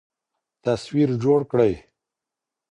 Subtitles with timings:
[0.65, 1.73] تصوير جوړ كړي